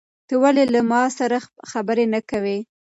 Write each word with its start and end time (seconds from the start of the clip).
ته 0.27 0.33
ولې 0.41 0.63
له 0.73 0.81
ما 0.91 1.03
سره 1.17 1.37
خبرې 1.71 2.05
نه 2.13 2.21
کوې؟ 2.29 2.57